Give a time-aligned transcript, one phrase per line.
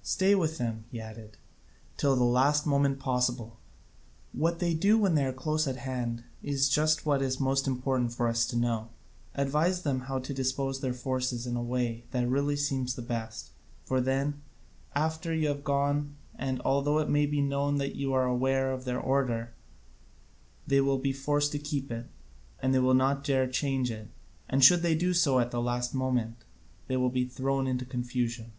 [0.00, 1.36] Stay with them," he added,
[1.98, 3.58] "till the last moment possible:
[4.32, 8.10] what they do when they are close at hand is just what is most important
[8.10, 8.88] for us to know.
[9.34, 13.50] Advise them how to dispose their forces in the way that really seems the best,
[13.84, 14.40] for then,
[14.94, 18.86] after you are gone and although it may be known that you are aware of
[18.86, 19.52] their order,
[20.66, 22.06] they will be forced to keep to it,
[22.72, 24.08] they will not dare to change it,
[24.48, 26.36] and should they do so at the last moment
[26.86, 28.52] they will be thrown into confusion."